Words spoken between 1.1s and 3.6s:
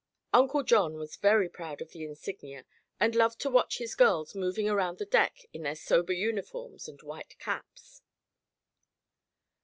very proud of the insignia and loved to